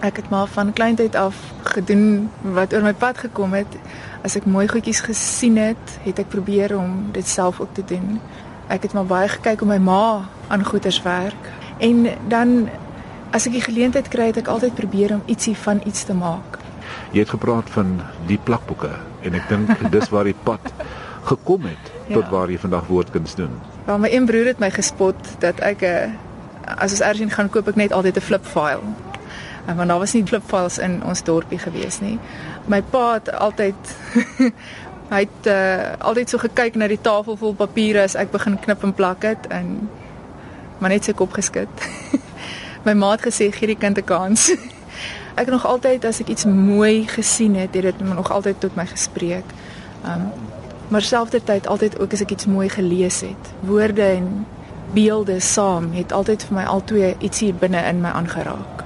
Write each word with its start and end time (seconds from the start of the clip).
Ek 0.00 0.16
het 0.16 0.28
maar 0.32 0.46
van 0.46 0.72
kleintyd 0.72 1.14
af 1.14 1.36
gedoen 1.62 2.30
wat 2.40 2.72
oor 2.74 2.82
my 2.82 2.92
pad 2.96 3.18
gekom 3.18 3.52
het. 3.52 3.74
As 4.24 4.36
ek 4.36 4.46
mooi 4.48 4.68
goedjies 4.68 5.00
gesien 5.04 5.56
het, 5.60 5.98
het 6.04 6.18
ek 6.18 6.28
probeer 6.32 6.72
om 6.78 7.10
dit 7.12 7.26
self 7.28 7.60
ook 7.60 7.74
te 7.76 7.84
doen. 7.84 8.20
Ek 8.68 8.82
het 8.82 8.92
maar 8.96 9.04
baie 9.04 9.28
gekyk 9.28 9.60
hoe 9.60 9.68
my 9.68 9.76
ma 9.78 10.24
aan 10.48 10.64
goeders 10.64 11.02
werk. 11.02 11.50
En 11.78 12.06
dan 12.28 12.68
as 13.30 13.46
ek 13.46 13.52
die 13.52 13.60
geleentheid 13.66 14.08
kry, 14.08 14.26
het 14.32 14.36
ek 14.40 14.48
altyd 14.48 14.74
probeer 14.74 15.12
om 15.14 15.22
ietsie 15.26 15.56
van 15.56 15.80
iets 15.86 16.04
te 16.04 16.14
maak. 16.14 16.58
Jy 17.12 17.20
het 17.24 17.30
gepraat 17.36 17.70
van 17.70 18.00
die 18.26 18.38
plakboeke 18.38 18.90
en 19.22 19.34
ek 19.34 19.48
dink 19.48 19.90
dis 19.94 20.08
waar 20.08 20.24
die 20.24 20.36
pad 20.44 20.72
gekom 21.28 21.62
het 21.68 21.92
tot 22.08 22.24
Ja. 22.24 22.30
waar 22.30 22.50
jy 22.50 22.58
vandag 22.58 22.86
woordkuns 22.88 23.34
doen. 23.34 23.50
Wel 23.84 23.98
my 23.98 24.08
een 24.10 24.24
broer 24.26 24.46
het 24.46 24.58
my 24.58 24.70
gespot 24.70 25.16
dat 25.38 25.60
ek 25.60 25.82
'n 25.82 26.16
as 26.78 26.90
ons 26.90 27.00
ergens 27.00 27.34
gaan 27.34 27.50
koop 27.50 27.68
ek 27.68 27.76
net 27.76 27.92
altyd 27.92 28.16
'n 28.16 28.20
flip 28.20 28.44
file. 28.46 28.82
En 29.70 29.76
want 29.76 29.88
daar 29.88 29.98
was 29.98 30.12
nie 30.12 30.26
flip 30.26 30.42
files 30.46 30.78
in 30.78 30.98
ons 31.06 31.22
dorpie 31.22 31.58
gewees 31.58 32.00
nie. 32.02 32.16
My 32.66 32.82
pa 32.82 33.12
het 33.12 33.30
altyd 33.30 33.92
hy 35.14 35.20
het 35.22 35.46
uh, 35.46 35.92
altyd 35.98 36.32
so 36.32 36.42
gekyk 36.42 36.74
na 36.78 36.88
die 36.90 36.98
tafel 37.02 37.38
vol 37.38 37.54
papiere 37.54 38.02
as 38.02 38.16
ek 38.18 38.32
begin 38.34 38.58
knip 38.64 38.82
en 38.86 38.94
plak 38.94 39.26
het 39.26 39.46
en 39.54 39.88
maar 40.80 40.90
net 40.90 41.06
sy 41.06 41.14
kop 41.14 41.38
geskit. 41.38 41.86
my 42.86 42.96
ma 42.98 43.12
het 43.14 43.28
gesê 43.28 43.50
gee 43.54 43.70
die 43.70 43.78
kind 43.78 43.98
'n 43.98 44.06
kans. 44.10 44.50
ek 45.40 45.54
nog 45.54 45.66
altyd 45.66 46.04
as 46.04 46.20
ek 46.20 46.34
iets 46.34 46.50
mooi 46.50 47.06
gesien 47.06 47.54
het, 47.54 47.74
het 47.74 47.82
dit 47.92 48.00
nog 48.00 48.30
altyd 48.30 48.60
tot 48.60 48.74
my 48.74 48.86
gespreek. 48.90 49.54
Um 50.02 50.30
maar 50.90 51.02
selfdertyd 51.06 51.66
altyd 51.70 52.00
ook 52.02 52.12
as 52.12 52.20
ek 52.26 52.32
iets 52.34 52.50
mooi 52.50 52.68
gelees 52.68 53.20
het. 53.22 53.54
Woorde 53.62 54.02
en 54.02 54.46
beelde 54.92 55.40
saam 55.40 55.92
het 55.94 56.12
altyd 56.12 56.42
vir 56.48 56.56
my 56.56 56.64
altwee 56.66 57.14
ietsie 57.22 57.52
binne 57.54 57.78
in 57.86 58.02
my 58.02 58.10
aangeraak. 58.10 58.79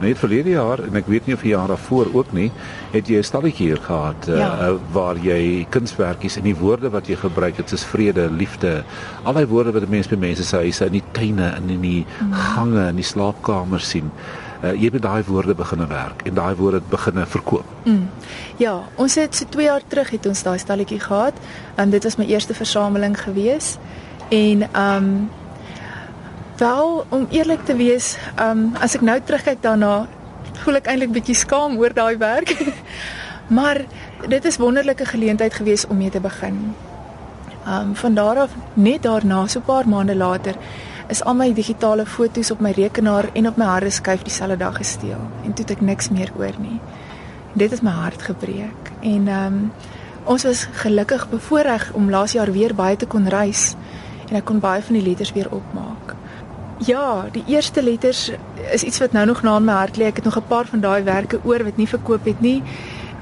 Net 0.00 0.18
verlede 0.18 0.54
jaar 0.54 0.80
en 0.80 0.96
ek 0.96 1.08
weet 1.12 1.26
nie 1.28 1.34
of 1.36 1.42
die 1.44 1.52
jaar 1.52 1.68
daarvoor 1.68 2.08
ook 2.16 2.32
nie, 2.32 2.50
het 2.92 3.08
jy 3.08 3.18
'n 3.20 3.24
stalletjie 3.24 3.66
hier 3.66 3.82
gehad 3.84 4.28
uh, 4.28 4.36
Ja. 4.38 4.70
uh, 4.70 4.76
waar 4.92 5.16
jy 5.16 5.66
kunswerkies 5.68 6.36
en 6.36 6.44
die 6.44 6.56
woorde 6.56 6.90
wat 6.90 7.06
jy 7.06 7.16
gebruik 7.16 7.56
het, 7.56 7.68
soos 7.68 7.84
vrede, 7.84 8.30
liefde, 8.30 8.84
al 9.24 9.34
die 9.34 9.46
woorde 9.46 9.72
wat 9.72 9.88
mense 9.88 10.08
by 10.08 10.16
mense 10.16 10.44
se 10.44 10.56
huise 10.56 10.86
in 10.86 10.92
die 10.92 11.04
tuine 11.12 11.52
en 11.56 11.68
in 11.70 11.80
die 11.80 12.06
mm. 12.20 12.32
gange 12.32 12.86
en 12.86 12.96
die 12.96 13.04
slaapkamers 13.04 13.88
sien. 13.88 14.10
Uh, 14.62 14.72
jy 14.72 14.84
het 14.84 14.92
met 14.92 15.02
daai 15.02 15.22
woorde 15.24 15.54
begine 15.54 15.86
werk 15.86 16.22
en 16.24 16.34
daai 16.34 16.54
woorde 16.54 16.80
begine 16.88 17.26
verkoop. 17.26 17.64
Mm. 17.84 18.08
Ja, 18.56 18.80
ons 18.96 19.14
het 19.14 19.34
so 19.34 19.44
2 19.48 19.64
jaar 19.64 19.82
terug 19.88 20.10
het 20.10 20.26
ons 20.26 20.42
daai 20.42 20.58
stalletjie 20.58 21.00
gehad. 21.00 21.34
Um 21.76 21.90
dit 21.90 22.04
was 22.04 22.16
my 22.16 22.24
eerste 22.24 22.54
versameling 22.54 23.16
gewees. 23.20 23.78
En 24.28 24.68
um 24.76 25.30
wel 26.60 27.04
om 27.08 27.26
eerlik 27.30 27.64
te 27.64 27.76
wees, 27.76 28.16
um 28.40 28.70
as 28.80 28.94
ek 28.98 29.04
nou 29.06 29.16
terugkyk 29.24 29.62
daarna, 29.64 30.06
voel 30.62 30.78
ek 30.80 30.90
eintlik 30.92 31.14
bietjie 31.16 31.36
skaam 31.40 31.78
oor 31.80 31.94
daai 31.96 32.16
werk. 32.20 32.52
maar 33.58 33.80
dit 34.28 34.44
is 34.44 34.60
wonderlike 34.60 35.08
geleentheid 35.08 35.56
gewees 35.56 35.86
om 35.88 35.96
mee 35.96 36.12
te 36.12 36.20
begin. 36.20 36.60
Um 37.64 37.94
van 37.96 38.14
daar 38.14 38.44
af 38.44 38.54
net 38.74 39.02
daarna, 39.08 39.46
so 39.46 39.58
'n 39.58 39.68
paar 39.68 39.88
maande 39.88 40.16
later, 40.16 40.54
is 41.08 41.24
al 41.24 41.34
my 41.34 41.52
digitale 41.52 42.06
foto's 42.06 42.50
op 42.50 42.60
my 42.60 42.70
rekenaar 42.70 43.30
en 43.32 43.48
op 43.48 43.56
my 43.56 43.64
harde 43.64 43.90
skyf 43.90 44.22
dieselfde 44.22 44.56
dag 44.56 44.76
gesteel 44.76 45.22
en 45.44 45.52
toe 45.52 45.64
het 45.64 45.70
ek 45.70 45.80
niks 45.80 46.10
meer 46.10 46.30
oor 46.38 46.54
nie. 46.58 46.80
Dit 47.52 47.70
het 47.70 47.82
my 47.82 47.90
hart 47.90 48.22
gebreek 48.22 48.92
en 49.00 49.28
um 49.28 49.72
ons 50.24 50.44
was 50.44 50.68
gelukkig 50.72 51.28
bevoorreg 51.30 51.92
om 51.92 52.10
laas 52.10 52.32
jaar 52.32 52.52
weer 52.52 52.74
baie 52.74 52.96
te 52.96 53.06
kon 53.06 53.28
reis 53.28 53.74
en 54.28 54.36
ek 54.36 54.44
kon 54.44 54.60
baie 54.60 54.82
van 54.82 54.94
die 54.94 55.06
letters 55.08 55.32
weer 55.32 55.50
opmaak. 55.50 56.09
Ja, 56.86 57.26
die 57.32 57.42
eerste 57.46 57.82
letters 57.82 58.30
is 58.72 58.82
iets 58.82 58.98
wat 58.98 59.12
nou 59.12 59.26
nog 59.26 59.42
na 59.42 59.56
in 59.56 59.64
my 59.68 59.72
hart 59.72 59.98
lê. 60.00 60.06
Ek 60.08 60.16
het 60.16 60.24
nog 60.24 60.36
'n 60.36 60.48
paar 60.48 60.66
van 60.66 60.80
daai 60.80 61.02
werke 61.02 61.40
oor 61.44 61.64
wat 61.64 61.76
nie 61.76 61.88
verkoop 61.88 62.24
het 62.24 62.40
nie 62.40 62.62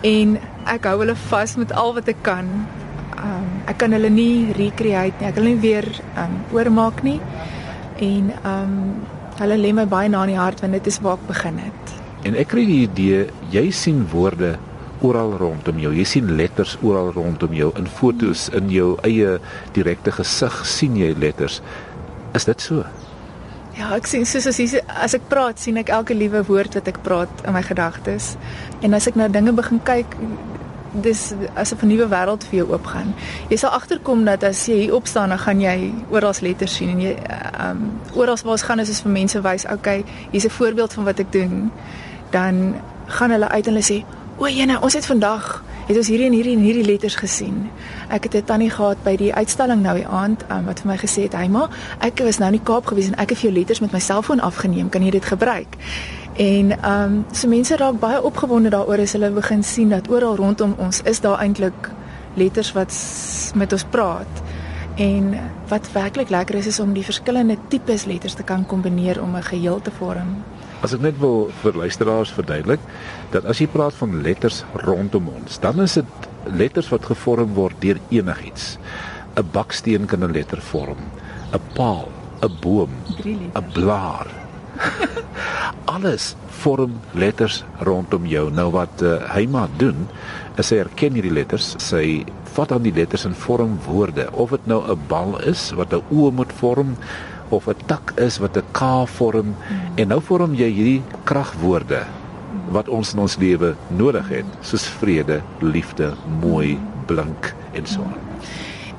en 0.03 0.39
ek 0.65 0.85
hou 0.85 0.99
hulle 0.99 1.17
vas 1.17 1.57
met 1.57 1.73
al 1.73 1.95
wat 1.95 2.09
ek 2.09 2.23
kan. 2.23 2.47
Um 3.17 3.49
ek 3.67 3.79
kan 3.79 3.93
hulle 3.93 4.11
nie 4.11 4.53
recreate 4.53 5.15
nie. 5.21 5.27
Ek 5.27 5.35
kan 5.35 5.43
hulle 5.43 5.55
nie 5.55 5.61
weer 5.61 5.89
um 6.17 6.35
oormaak 6.53 7.03
nie. 7.03 7.21
En 7.99 8.33
um 8.45 8.95
hulle 9.39 9.57
lê 9.57 9.73
my 9.75 9.87
baie 9.87 10.09
na 10.09 10.23
in 10.23 10.29
die 10.29 10.39
hart 10.39 10.61
want 10.61 10.73
dit 10.73 10.87
is 10.87 11.01
waar 11.01 11.19
ek 11.19 11.27
begin 11.27 11.59
het. 11.59 11.95
En 12.23 12.35
ek 12.35 12.49
kry 12.49 12.65
die 12.67 12.83
idee 12.87 13.27
jy 13.51 13.71
sien 13.71 14.07
woorde 14.13 14.57
oral 15.01 15.33
rondom 15.33 15.79
jou. 15.79 15.93
Jy 15.95 16.05
sien 16.05 16.37
letters 16.37 16.79
oral 16.83 17.13
rondom 17.13 17.53
jou 17.53 17.73
in 17.77 17.87
fotos 17.87 18.49
in 18.49 18.71
jou 18.71 18.97
eie 19.03 19.39
direkte 19.73 20.13
gesig 20.13 20.67
sien 20.67 20.97
jy 20.97 21.15
letters. 21.19 21.61
Is 22.35 22.45
dit 22.45 22.61
so? 22.61 22.85
Ja, 23.79 23.93
ek 23.95 24.09
sien 24.11 24.25
soos 24.27 24.49
as, 24.51 24.57
hier, 24.59 24.81
as 24.91 25.13
ek 25.15 25.29
praat, 25.31 25.61
sien 25.63 25.77
ek 25.79 25.93
elke 25.95 26.15
liewe 26.17 26.41
woord 26.49 26.75
wat 26.75 26.89
ek 26.91 26.97
praat 27.05 27.45
in 27.47 27.55
my 27.55 27.61
gedagtes. 27.63 28.33
En 28.83 28.97
as 28.99 29.07
ek 29.07 29.15
na 29.15 29.29
dinge 29.31 29.53
begin 29.55 29.79
kyk, 29.87 30.17
dis 31.05 31.21
asof 31.55 31.85
'n 31.85 31.93
nuwe 31.93 32.09
wêreld 32.11 32.43
vir 32.51 32.59
jou 32.59 32.67
oopgaan. 32.73 33.15
Jy 33.53 33.57
sal 33.63 33.71
agterkom 33.71 34.25
dat 34.25 34.43
as 34.43 34.67
jy 34.67 34.81
hier 34.83 34.95
opstaan, 34.95 35.29
dan 35.29 35.39
gaan 35.39 35.61
jy 35.61 35.93
oral 36.11 36.35
letters 36.41 36.75
sien 36.75 36.91
en 36.91 37.01
jy 37.01 37.15
ehm 37.15 37.71
um, 37.71 38.01
oral 38.15 38.37
waar 38.43 38.57
ons 38.59 38.67
gaan 38.67 38.81
is 38.81 38.89
is 38.89 39.01
vir 39.01 39.13
mense 39.13 39.41
wys, 39.41 39.65
okay, 39.71 40.05
hier's 40.31 40.45
'n 40.45 40.51
voorbeeld 40.59 40.93
van 40.93 41.05
wat 41.05 41.21
ek 41.21 41.33
doen. 41.33 41.71
Dan 42.31 42.75
gaan 43.07 43.31
hulle 43.31 43.49
uit 43.49 43.67
en 43.67 43.73
hulle 43.73 43.85
sê, 43.85 44.05
"O, 44.39 44.47
jene, 44.49 44.81
ons 44.81 44.95
het 44.95 45.07
vandag 45.07 45.63
het 45.89 45.97
ons 45.97 46.09
hierdie 46.09 46.27
en 46.29 46.37
hierdie 46.37 46.55
en 46.57 46.63
hierdie 46.63 46.85
letters 46.85 47.17
gesien." 47.17 47.71
Ek 48.09 48.29
het 48.29 48.35
'n 48.35 48.45
tannie 48.45 48.71
gehad 48.71 49.03
by 49.05 49.17
die 49.17 49.35
uitstalling 49.35 49.83
nou 49.83 49.97
die 49.97 50.07
aand 50.07 50.45
um, 50.51 50.65
wat 50.65 50.81
vir 50.81 50.91
my 50.91 50.97
gesê 50.97 51.23
het, 51.23 51.33
"Hey 51.33 51.49
ma, 51.49 51.69
ek 52.01 52.19
was 52.19 52.39
nou 52.39 52.53
in 52.53 52.59
die 52.59 52.65
Kaap 52.65 52.87
gewees 52.87 53.07
en 53.07 53.17
ek 53.17 53.31
het 53.31 53.39
vir 53.39 53.51
jou 53.51 53.59
letters 53.59 53.81
met 53.81 53.93
my 53.93 53.99
selfoon 53.99 54.41
afgeneem. 54.41 54.89
Kan 54.89 55.03
jy 55.03 55.11
dit 55.11 55.25
gebruik?" 55.25 55.77
En 56.37 56.71
ehm 56.71 57.03
um, 57.03 57.25
so 57.33 57.49
mense 57.49 57.77
raak 57.77 57.99
baie 57.99 58.23
opgewonde 58.23 58.71
daaroor 58.71 59.01
as 59.01 59.13
hulle 59.13 59.31
begin 59.31 59.63
sien 59.63 59.89
dat 59.89 60.09
oral 60.09 60.37
rondom 60.37 60.75
ons 60.79 61.03
is 61.03 61.21
daar 61.21 61.39
eintlik 61.39 61.91
letters 62.35 62.73
wat 62.73 62.95
met 63.55 63.73
ons 63.73 63.85
praat. 63.91 64.43
En 64.97 65.35
wat 65.69 65.93
werklik 65.93 66.31
lekker 66.31 66.55
is 66.55 66.67
is 66.67 66.81
om 66.81 66.93
die 66.93 67.05
verskillende 67.05 67.57
tipes 67.69 68.05
letters 68.05 68.35
te 68.35 68.43
kan 68.43 68.67
kombineer 68.67 69.23
om 69.23 69.37
'n 69.37 69.43
geheel 69.43 69.81
te 69.83 69.91
vorm. 69.99 70.43
As 70.79 70.95
ek 70.95 71.03
net 71.03 71.17
wil 71.19 71.49
vir 71.63 71.75
luisteraars 71.75 72.31
verduidelik 72.37 72.83
dat 73.33 73.47
as 73.51 73.59
jy 73.59 73.67
praat 73.71 73.97
van 73.99 74.21
letters 74.23 74.63
rondom 74.87 75.27
ons, 75.33 75.59
dan 75.59 75.81
is 75.83 75.97
dit 75.99 76.29
letters 76.55 76.91
wat 76.93 77.09
gevorm 77.11 77.57
word 77.57 77.81
deur 77.83 77.99
enigiets. 78.15 78.79
'n 79.35 79.47
Baksteen 79.53 80.07
kan 80.07 80.23
'n 80.23 80.33
letter 80.33 80.61
vorm, 80.61 81.03
'n 81.53 81.63
paal, 81.75 82.09
'n 82.43 82.55
boom, 82.63 82.91
'n 83.27 83.67
blaar. 83.75 84.27
Alles 85.95 86.37
vorm 86.63 87.01
letters 87.15 87.65
rondom 87.81 88.27
jou. 88.27 88.51
Nou 88.51 88.71
wat 88.71 89.03
uh, 89.03 89.19
hy 89.35 89.47
maar 89.47 89.69
doen, 89.77 90.07
is 90.57 90.67
sy 90.71 90.79
erken 90.83 91.15
hierdie 91.15 91.35
letters, 91.35 91.75
sy 91.79 92.25
vat 92.55 92.73
aan 92.73 92.83
die 92.83 92.95
letters 92.95 93.25
en 93.25 93.35
vorm 93.35 93.79
woorde. 93.87 94.29
Of 94.33 94.51
dit 94.51 94.67
nou 94.67 94.83
'n 94.83 94.99
bal 95.09 95.39
is 95.43 95.71
wat 95.75 95.93
'n 95.93 96.03
oë 96.11 96.33
moet 96.33 96.53
vorm 96.53 96.97
of 97.49 97.69
'n 97.69 97.77
tak 97.87 98.13
is 98.17 98.39
wat 98.39 98.57
'n 98.57 98.65
K 98.73 99.07
vorm 99.07 99.55
en 99.95 100.09
nou 100.09 100.21
vorm 100.21 100.55
jy 100.55 100.71
hierdie 100.71 101.03
kragwoorde 101.25 102.07
wat 102.71 102.89
ons 102.89 103.13
in 103.13 103.19
ons 103.19 103.37
lewe 103.37 103.75
nodig 103.89 104.29
het, 104.29 104.45
soos 104.61 104.87
vrede, 105.01 105.41
liefde, 105.61 106.15
mooi, 106.41 106.79
blink 107.07 107.55
en 107.73 107.87
so 107.87 108.01
aan. 108.01 108.21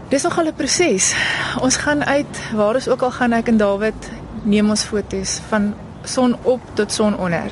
Dis 0.09 0.24
nogal 0.24 0.46
'n 0.48 0.54
proses. 0.54 1.16
Ons 1.62 1.78
gaan 1.78 2.04
uit 2.04 2.42
waar 2.54 2.76
ons 2.76 2.88
ook 2.88 3.02
al 3.02 3.12
gaan 3.12 3.34
ek 3.34 3.48
en 3.48 3.58
Dawid 3.58 4.12
neem 4.44 4.70
ons 4.70 4.84
fotos 4.84 5.40
van 5.50 5.74
son 6.04 6.36
op 6.42 6.62
tot 6.74 6.92
son 6.92 7.18
onder. 7.18 7.52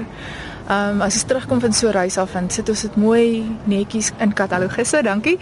Ehm 0.68 0.90
um, 0.90 1.02
as 1.02 1.13
ons 1.13 1.24
terugkom 1.24 1.59
van 1.59 1.74
so 1.74 1.88
'n 1.88 1.91
reis 1.91 2.18
af 2.18 2.36
en 2.36 2.50
sit 2.50 2.69
ons 2.69 2.81
dit 2.81 2.96
mooi 2.96 3.57
netjies 3.63 4.12
in 4.19 4.34
katalogusse, 4.34 5.02
dankie. 5.03 5.38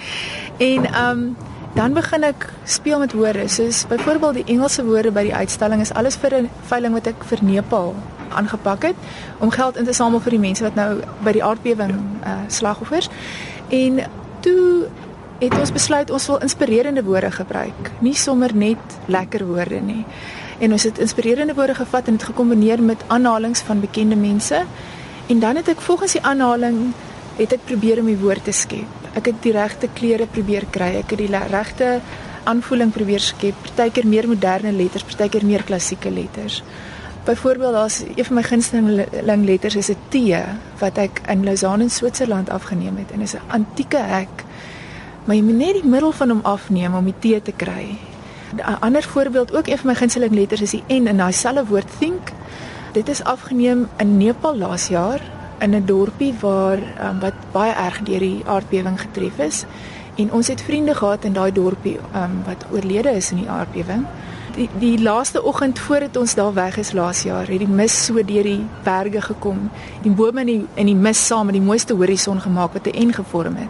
En 0.57 0.85
ehm 0.85 1.09
um, 1.09 1.35
dan 1.75 1.93
begin 1.93 2.23
ek 2.23 2.47
speel 2.63 2.99
met 2.99 3.13
woorde. 3.13 3.47
Soos 3.51 3.83
byvoorbeeld 3.87 4.33
die 4.33 4.47
Engelse 4.55 4.85
woorde 4.85 5.11
by 5.11 5.25
die 5.27 5.35
uitstalling 5.35 5.81
is 5.83 5.93
alles 5.93 6.15
vir 6.15 6.33
'n 6.41 6.49
veiling 6.71 6.93
wat 6.93 7.07
ek 7.07 7.23
vir 7.23 7.43
Nepal 7.43 7.95
aangepak 8.29 8.83
het 8.83 8.95
om 9.39 9.49
geld 9.49 9.75
in 9.75 9.85
te 9.85 9.93
samel 9.93 10.19
vir 10.19 10.31
die 10.31 10.39
mense 10.39 10.63
wat 10.63 10.75
nou 10.75 11.01
by 11.23 11.31
die 11.31 11.43
aardbewing 11.43 11.91
uh, 12.23 12.37
slagoffers. 12.47 13.09
En 13.69 13.99
toe 14.39 14.87
het 15.39 15.59
ons 15.59 15.71
besluit 15.71 16.11
ons 16.11 16.27
wil 16.27 16.39
inspirerende 16.39 17.03
woorde 17.03 17.31
gebruik, 17.31 17.91
nie 17.99 18.15
sommer 18.15 18.55
net 18.55 18.97
lekker 19.05 19.45
woorde 19.45 19.79
nie. 19.81 20.05
En 20.59 20.71
ons 20.71 20.83
het 20.83 20.99
inspirerende 20.99 21.53
woorde 21.53 21.75
gevat 21.75 22.07
en 22.07 22.15
dit 22.15 22.23
gekombineer 22.23 22.81
met 22.81 23.03
aanhalings 23.07 23.61
van 23.61 23.79
bekende 23.79 24.15
mense. 24.15 24.63
En 25.27 25.39
dan 25.39 25.55
het 25.55 25.67
ek 25.67 25.81
volgens 25.81 26.11
die 26.11 26.23
aanhaling 26.23 26.93
het 27.35 27.51
ek 27.51 27.65
probeer 27.65 27.99
om 27.99 28.05
die 28.05 28.19
woord 28.19 28.43
te 28.43 28.51
skep. 28.51 29.04
Ek 29.15 29.29
het 29.31 29.37
die 29.45 29.53
regte 29.55 29.87
kleure 29.95 30.27
probeer 30.27 30.65
kry. 30.71 30.95
Ek 30.99 31.13
het 31.15 31.21
die 31.21 31.31
regte 31.31 32.01
aanvoeling 32.43 32.91
probeer 32.93 33.23
skep. 33.23 33.55
Partykeer 33.63 34.07
meer 34.07 34.27
moderne 34.27 34.73
letters, 34.75 35.05
partykeer 35.07 35.45
meer 35.45 35.63
klassieke 35.63 36.11
letters. 36.11 36.61
Byvoorbeeld 37.25 37.73
daar's 37.73 38.01
een 38.15 38.25
van 38.25 38.35
my 38.35 38.43
gunsteling 38.43 39.45
letters 39.45 39.75
is 39.75 39.89
'n 39.89 39.97
T 40.09 40.15
wat 40.79 40.97
ek 40.97 41.21
in 41.27 41.43
Lausanne 41.43 41.83
in 41.83 41.89
Switserland 41.89 42.49
afgeneem 42.49 42.97
het 42.97 43.11
en 43.11 43.21
is 43.21 43.33
'n 43.33 43.41
antieke 43.47 43.97
hek. 43.97 44.43
Maar 45.25 45.35
jy 45.35 45.41
moet 45.41 45.57
net 45.57 45.73
die 45.73 45.89
middel 45.89 46.11
van 46.11 46.29
hom 46.29 46.39
afneem 46.43 46.93
om 46.95 47.05
die 47.05 47.39
T 47.39 47.45
te 47.45 47.51
kry. 47.51 47.97
'n 48.55 48.79
Ander 48.79 49.03
voorbeeld, 49.03 49.55
ook 49.55 49.67
een 49.67 49.77
van 49.77 49.87
my 49.87 49.95
gunsteling 49.95 50.33
letters 50.33 50.61
is 50.61 50.71
die 50.71 50.83
N 50.87 51.07
in 51.07 51.17
daai 51.17 51.33
selfde 51.33 51.65
woord 51.65 51.87
think. 51.99 52.31
Dit 52.91 53.09
is 53.09 53.23
afgeneem 53.23 53.87
in 53.97 54.17
Nepal 54.17 54.57
laas 54.57 54.87
jaar 54.87 55.21
in 55.59 55.75
'n 55.75 55.85
dorpie 55.85 56.33
waar 56.39 56.77
um, 56.77 57.19
wat 57.19 57.33
baie 57.51 57.73
erg 57.73 57.99
deur 58.03 58.19
die 58.19 58.43
aardbewing 58.45 59.01
getref 59.01 59.37
is. 59.37 59.65
En 60.15 60.31
ons 60.31 60.47
het 60.47 60.61
vriende 60.61 60.95
gehad 60.95 61.23
in 61.23 61.33
daai 61.33 61.51
dorpie 61.51 61.97
um, 62.15 62.43
wat 62.45 62.65
oorlede 62.71 63.09
is 63.09 63.31
in 63.31 63.37
die 63.37 63.49
aardbewing. 63.49 64.05
Die 64.55 64.69
die 64.79 65.01
laaste 65.01 65.43
oggend 65.43 65.79
voordat 65.79 66.17
ons 66.17 66.35
daar 66.35 66.53
weg 66.53 66.77
is 66.77 66.91
laas 66.91 67.23
jaar, 67.23 67.47
het 67.47 67.59
die 67.59 67.67
mis 67.67 68.05
so 68.05 68.13
deur 68.13 68.43
die 68.43 68.65
berge 68.83 69.21
gekom. 69.21 69.69
Die 70.01 70.11
bome 70.11 70.39
in 70.39 70.47
die 70.47 70.65
in 70.73 70.85
die 70.85 70.95
mis 70.95 71.25
saam 71.25 71.45
met 71.45 71.55
die 71.55 71.65
mooiste 71.65 71.93
horison 71.93 72.41
gemaak 72.41 72.73
wat 72.73 72.87
'n 72.87 73.07
N 73.07 73.13
gevorm 73.13 73.55
het. 73.55 73.69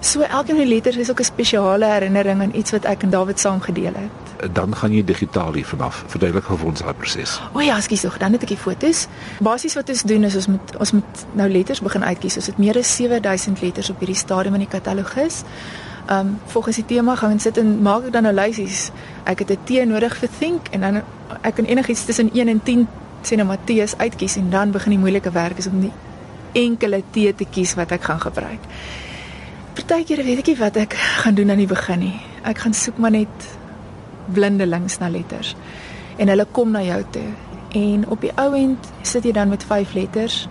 So 0.00 0.20
elkeen 0.20 0.56
van 0.56 0.64
die 0.64 0.74
letters 0.74 0.96
is 0.96 1.10
ook 1.10 1.20
'n 1.20 1.24
spesiale 1.24 1.84
herinnering 1.84 2.40
aan 2.40 2.54
iets 2.54 2.70
wat 2.70 2.84
ek 2.84 3.02
en 3.02 3.10
David 3.10 3.40
saam 3.40 3.60
gedeel 3.60 3.92
het. 3.94 4.19
Dan 4.52 4.76
gaan 4.76 4.92
jy 4.92 5.04
digitaal 5.04 5.52
hier 5.52 5.66
vanaf. 5.66 6.04
Verduidelik 6.06 6.46
vir 6.48 6.66
ons 6.66 6.80
daai 6.80 6.94
proses. 6.94 7.40
O 7.52 7.60
ja, 7.60 7.76
ekskuus 7.76 8.00
tog, 8.06 8.16
dan 8.18 8.32
het 8.32 8.42
ek 8.42 8.54
die 8.54 8.60
fotos. 8.60 9.06
Basies 9.44 9.76
wat 9.76 9.88
ons 9.92 10.02
doen 10.02 10.24
is 10.24 10.36
ons 10.40 10.46
moet 10.54 10.76
ons 10.80 10.92
moet 10.96 11.24
nou 11.32 11.48
letters 11.50 11.82
begin 11.84 12.04
uitkies. 12.04 12.36
Ons 12.40 12.46
het 12.52 12.58
meer 12.58 12.78
as 12.78 12.96
7000 12.96 13.60
letters 13.60 13.90
op 13.90 14.00
hierdie 14.00 14.16
stadium 14.16 14.56
in 14.56 14.64
die 14.64 14.70
katalogus. 14.70 15.42
Um 16.10 16.38
volgens 16.46 16.80
die 16.80 16.86
tema 16.86 17.14
gaan 17.16 17.36
ons 17.36 17.42
sit 17.42 17.58
en 17.60 17.82
maak 17.82 18.08
ek 18.08 18.12
dan 18.16 18.28
nou 18.28 18.34
lysies. 18.34 18.90
Ek 19.24 19.44
het 19.44 19.50
'n 19.50 19.58
T 19.64 19.84
nodig 19.86 20.16
vir 20.16 20.28
think 20.38 20.68
en 20.70 20.80
dan 20.80 21.02
ek 21.42 21.54
kan 21.54 21.64
enigiets 21.64 22.04
tussen 22.04 22.30
1 22.32 22.48
en 22.48 22.62
10 22.62 22.88
sê 23.22 23.36
nou 23.36 23.46
Matteus 23.46 23.96
uitkies 23.96 24.36
en 24.36 24.50
dan 24.50 24.70
begin 24.70 24.90
die 24.90 24.98
moeilike 24.98 25.30
werk 25.30 25.58
is 25.58 25.66
om 25.66 25.80
die 25.80 25.92
enkele 26.52 27.02
T 27.12 27.36
te 27.36 27.44
kies 27.44 27.74
wat 27.74 27.92
ek 27.92 28.02
gaan 28.02 28.20
gebruik. 28.20 28.60
Partykeer 29.74 30.24
weet 30.24 30.38
ek 30.38 30.46
nie 30.46 30.56
wat 30.56 30.76
ek 30.76 30.94
gaan 31.22 31.34
doen 31.34 31.50
aan 31.50 31.62
die 31.62 31.70
begin 31.70 31.98
nie. 31.98 32.20
Ek 32.42 32.58
gaan 32.58 32.74
soek 32.74 32.98
maar 32.98 33.10
net 33.14 33.59
blindelings 34.32 34.98
na 34.98 35.08
letters. 35.08 35.54
En 36.16 36.28
hulle 36.28 36.46
kom 36.52 36.70
na 36.70 36.82
jou 36.82 37.04
toe. 37.10 37.28
En 37.70 38.08
op 38.08 38.20
die 38.20 38.32
ou 38.34 38.54
end 38.54 38.90
sit 39.02 39.24
jy 39.24 39.32
dan 39.32 39.48
met 39.48 39.64
5 39.64 39.92
letters. 39.92 40.48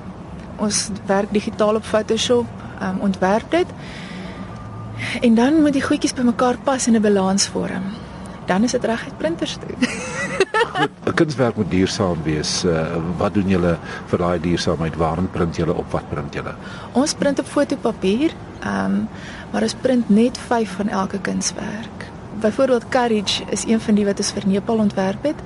Ons 0.57 0.89
werk 1.05 1.31
digitaal 1.31 1.75
op 1.75 1.83
Photoshop, 1.83 2.47
um, 2.81 2.99
ontwerp 2.99 3.51
dit. 3.51 3.67
En 5.21 5.35
dan 5.35 5.61
moet 5.61 5.73
die 5.73 5.83
goedjies 5.83 6.13
bymekaar 6.13 6.57
pas 6.63 6.87
in 6.87 6.95
'n 6.95 7.01
balans 7.01 7.47
vorm. 7.47 7.83
Dan 8.45 8.63
is 8.63 8.71
dit 8.71 8.83
reg 8.83 9.03
uit 9.03 9.17
printers 9.17 9.57
toe. 9.57 9.75
'n 11.05 11.13
Kunswerk 11.13 11.55
moet 11.55 11.71
duursaam 11.71 12.23
wees. 12.23 12.63
Uh, 12.65 12.85
wat 13.17 13.33
doen 13.33 13.47
julle 13.47 13.77
vir 14.05 14.17
daai 14.17 14.39
duursaamheid? 14.39 14.95
Waarin 14.95 15.29
print 15.31 15.55
julle 15.55 15.73
op? 15.73 15.91
Wat 15.91 16.09
print 16.09 16.33
julle? 16.33 16.55
Ons 16.91 17.13
print 17.13 17.39
op 17.39 17.45
fotopapier. 17.45 18.31
Ehm 18.59 18.85
um, 18.85 19.07
maar 19.51 19.61
ons 19.61 19.73
print 19.73 20.09
net 20.09 20.37
5 20.37 20.75
van 20.75 20.87
elke 20.87 21.19
kunswerk. 21.19 22.08
Byvoorbeeld 22.41 22.89
Courage 22.89 23.43
is 23.49 23.65
een 23.67 23.79
van 23.79 23.95
die 23.95 24.05
wat 24.05 24.17
ons 24.17 24.31
vir 24.31 24.47
Nepal 24.47 24.77
ontwerp 24.77 25.23
het. 25.27 25.39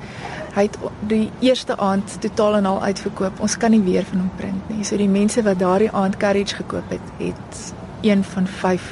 Hy 0.53 0.67
het 0.67 0.77
die 1.09 1.31
eerste 1.41 1.77
aand 1.77 2.17
totaal 2.21 2.59
en 2.59 2.65
al 2.69 2.81
uitverkoop. 2.83 3.39
Ons 3.41 3.57
kan 3.57 3.73
nie 3.73 3.81
weer 3.81 4.05
van 4.05 4.21
hom 4.21 4.31
print 4.37 4.69
nie. 4.69 4.83
So 4.85 4.97
die 4.97 5.09
mense 5.09 5.41
wat 5.43 5.59
daardie 5.59 5.89
aand 5.91 6.17
Courage 6.21 6.55
gekoop 6.55 6.93
het, 6.93 7.13
het 7.17 7.73
een 8.01 8.23
van 8.23 8.47
5 8.47 8.91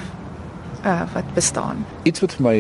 uh 0.86 1.02
wat 1.14 1.34
bestaan. 1.34 1.86
Iets 2.04 2.24
wat 2.24 2.34
vir 2.34 2.46
my 2.48 2.56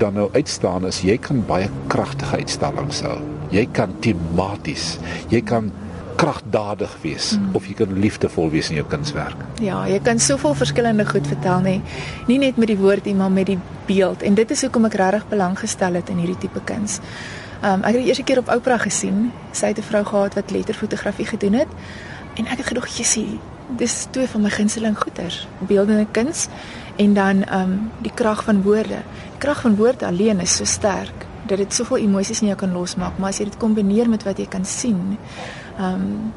dan 0.00 0.14
nou 0.16 0.28
uitstaan 0.32 0.86
is 0.86 1.02
jy 1.04 1.18
kan 1.20 1.42
baie 1.46 1.68
kragtige 1.92 2.40
uitstallings 2.40 3.02
hou. 3.04 3.18
Jy 3.52 3.66
kan 3.72 3.92
tematies, 4.04 4.96
jy 5.28 5.40
kan 5.42 5.70
kragdadig 6.18 6.94
wees 7.02 7.32
mm. 7.36 7.54
of 7.54 7.66
jy 7.70 7.76
kan 7.78 7.92
liefdevol 8.02 8.50
wees 8.50 8.70
in 8.72 8.80
jou 8.80 8.86
kunswerk. 8.90 9.38
Ja, 9.62 9.84
jy 9.86 10.00
kan 10.02 10.18
soveel 10.22 10.56
verskillende 10.58 11.06
goed 11.06 11.26
vertel 11.30 11.62
nie, 11.66 11.80
nie 12.26 12.40
net 12.42 12.58
met 12.58 12.72
die 12.72 12.78
woord 12.78 13.06
nie, 13.06 13.14
maar 13.18 13.30
met 13.30 13.52
die 13.52 13.58
beeld. 13.86 14.24
En 14.26 14.34
dit 14.38 14.50
is 14.50 14.64
hoekom 14.66 14.88
ek 14.90 14.98
regtig 14.98 15.28
belang 15.30 15.54
gestel 15.60 16.00
het 16.00 16.10
in 16.10 16.18
hierdie 16.22 16.40
tipe 16.46 16.62
kuns. 16.66 16.98
Um 17.62 17.86
ek 17.86 17.94
het 17.94 18.02
die 18.02 18.10
eerste 18.10 18.26
keer 18.26 18.42
op 18.42 18.50
Oprah 18.54 18.82
gesien. 18.82 19.30
Sy 19.52 19.72
het 19.72 19.78
'n 19.78 19.86
vrou 19.90 20.04
gehad 20.04 20.34
wat 20.34 20.50
letterfotografie 20.50 21.26
gedoen 21.26 21.54
het. 21.62 21.70
En 22.34 22.46
ek 22.46 22.58
het 22.58 22.66
gedog, 22.66 22.86
"Jessie, 22.86 23.38
dis 23.76 24.06
twee 24.10 24.26
van 24.26 24.42
my 24.42 24.50
gunsteling 24.50 24.96
goeters, 24.98 25.46
beeldende 25.58 26.06
kuns 26.10 26.48
en 26.96 27.14
dan 27.14 27.44
um 27.54 27.90
die 28.02 28.12
krag 28.14 28.44
van 28.44 28.62
woorde. 28.62 29.02
Die 29.34 29.38
krag 29.38 29.60
van 29.60 29.76
woorde 29.76 30.06
alleen 30.06 30.40
is 30.40 30.56
so 30.56 30.64
sterk 30.64 31.26
dat 31.46 31.58
dit 31.58 31.74
soveel 31.74 31.96
emosies 31.96 32.40
in 32.40 32.46
jou 32.46 32.58
kan 32.60 32.72
losmaak, 32.72 33.18
maar 33.18 33.32
as 33.32 33.38
jy 33.40 33.44
dit 33.48 33.56
kombineer 33.56 34.08
met 34.08 34.24
wat 34.26 34.38
jy 34.38 34.46
kan 34.50 34.64
sien, 34.68 35.16
ehm 35.78 35.94
um, 35.94 36.32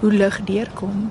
hoe 0.00 0.12
lig 0.12 0.40
deurkom, 0.44 1.10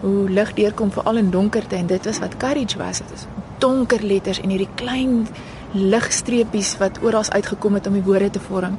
hoe 0.00 0.30
lig 0.30 0.52
deurkom 0.54 0.92
veral 0.92 1.16
in 1.16 1.30
donkerte 1.30 1.76
en 1.76 1.86
dit 1.86 2.04
was 2.04 2.18
wat 2.18 2.36
courage 2.36 2.78
was. 2.78 2.98
Dit 2.98 3.12
is 3.14 3.26
donker 3.58 4.04
letters 4.06 4.40
en 4.40 4.48
hierdie 4.48 4.68
klein 4.74 5.26
ligstreepies 5.72 6.76
wat 6.78 7.02
oral 7.02 7.24
uitgekom 7.28 7.74
het 7.74 7.86
om 7.86 7.98
die 7.98 8.04
woorde 8.06 8.30
te 8.30 8.40
vorm. 8.40 8.78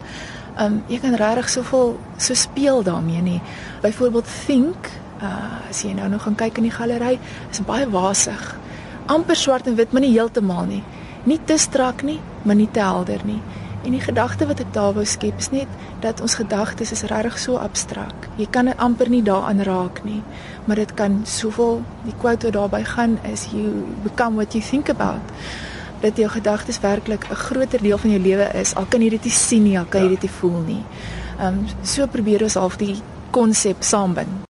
Ehm 0.56 0.66
um, 0.66 0.84
jy 0.88 1.00
kan 1.00 1.16
regtig 1.16 1.50
soveel 1.50 2.00
so 2.18 2.34
speel 2.34 2.84
daarmee 2.84 3.22
nie. 3.22 3.42
Byvoorbeeld 3.82 4.28
think, 4.46 4.90
uh 5.22 5.70
as 5.70 5.84
jy 5.84 5.94
nou 5.94 6.10
nog 6.10 6.24
gaan 6.24 6.36
kyk 6.36 6.58
in 6.58 6.64
die 6.64 6.78
galery, 6.78 7.20
is 7.52 7.66
baie 7.66 7.90
wasig. 7.90 8.60
amper 9.06 9.36
swart 9.36 9.68
en 9.68 9.76
wit, 9.76 9.92
maar 9.92 10.02
nie 10.02 10.14
heeltemal 10.14 10.66
nie. 10.70 10.84
Nie 11.28 11.40
te 11.46 11.58
strak 11.58 12.04
nie, 12.08 12.20
maar 12.44 12.56
nie 12.56 12.70
te 12.72 12.80
helder 12.80 13.22
nie. 13.26 13.40
En 13.84 13.92
die 13.92 14.02
gedagte 14.02 14.46
wat 14.46 14.60
ek 14.62 14.74
daar 14.74 14.94
wou 14.94 15.06
skep 15.06 15.40
is 15.42 15.50
net 15.50 15.70
dat 16.04 16.22
ons 16.22 16.36
gedagtes 16.38 16.92
is 16.94 17.02
regtig 17.10 17.40
so 17.42 17.58
abstrak. 17.58 18.28
Jy 18.38 18.46
kan 18.54 18.70
dit 18.70 18.78
amper 18.78 19.10
nie 19.10 19.24
daaraan 19.26 19.64
raak 19.66 20.04
nie, 20.06 20.22
maar 20.66 20.78
dit 20.78 20.94
kan 20.94 21.22
soveel 21.26 21.82
die 22.06 22.14
quote 22.22 22.50
wat 22.50 22.58
daarby 22.58 22.84
gaan 22.86 23.18
is 23.32 23.48
you 23.52 23.86
become 24.04 24.38
what 24.38 24.54
you 24.54 24.62
think 24.62 24.90
about. 24.90 25.34
Dat 26.02 26.18
jou 26.18 26.30
gedagtes 26.30 26.80
werklik 26.80 27.26
'n 27.30 27.36
groter 27.36 27.82
deel 27.82 27.98
van 27.98 28.10
jou 28.10 28.22
lewe 28.22 28.50
is. 28.54 28.76
Al 28.76 28.86
kan 28.86 29.02
jy 29.02 29.10
dit 29.10 29.24
nie 29.24 29.34
sien 29.34 29.64
nie, 29.64 29.80
al 29.80 29.86
kan 29.86 30.02
jy 30.02 30.08
ja. 30.08 30.14
dit 30.14 30.22
nie 30.22 30.38
voel 30.40 30.62
nie. 30.68 30.84
Ehm 31.40 31.48
um, 31.48 31.66
so 31.82 32.08
probeer 32.08 32.44
ons 32.44 32.54
half 32.54 32.78
die 32.78 33.02
konsep 33.32 33.84
saambind. 33.84 34.50